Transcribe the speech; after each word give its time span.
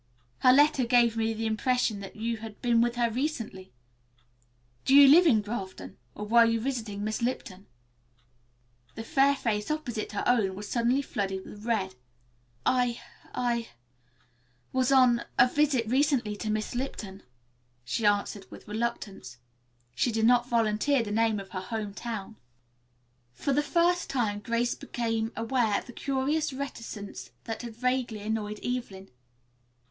Her 0.39 0.51
letter 0.51 0.83
gave 0.83 1.15
me 1.15 1.31
the 1.31 1.45
impression 1.45 1.99
that 1.99 2.15
you 2.15 2.37
had 2.37 2.59
been 2.59 2.81
with 2.81 2.95
her 2.95 3.11
recently. 3.11 3.71
Do 4.83 4.95
you 4.95 5.07
live 5.07 5.27
in 5.27 5.43
Grafton, 5.43 5.95
or 6.15 6.25
were 6.25 6.43
you 6.43 6.59
visiting 6.59 7.03
Miss 7.03 7.21
Lipton?" 7.21 7.67
The 8.95 9.03
fair 9.03 9.35
face 9.35 9.69
opposite 9.69 10.13
her 10.13 10.23
own 10.25 10.55
was 10.55 10.67
suddenly 10.67 11.03
flooded 11.03 11.45
with 11.45 11.65
red. 11.67 11.93
"I 12.65 12.99
I 13.31 13.67
was 14.73 14.91
on 14.91 15.23
a 15.37 15.47
visit 15.47 15.85
recently 15.87 16.35
to 16.37 16.49
Miss 16.49 16.73
Lipton," 16.73 17.21
she 17.85 18.03
answered, 18.03 18.49
with 18.49 18.67
reluctance. 18.67 19.37
She 19.93 20.11
did 20.11 20.25
not 20.25 20.49
volunteer 20.49 21.03
the 21.03 21.11
name 21.11 21.39
of 21.39 21.49
her 21.51 21.61
home 21.61 21.93
town. 21.93 22.37
For 23.33 23.53
the 23.53 23.61
first 23.61 24.09
time 24.09 24.39
Grace 24.39 24.73
became 24.73 25.31
aware 25.35 25.77
of 25.77 25.85
the 25.85 25.93
curious 25.93 26.51
reticence 26.53 27.29
that 27.43 27.61
had 27.61 27.75
vaguely 27.75 28.21
annoyed 28.21 28.59
Evelyn. 28.65 29.09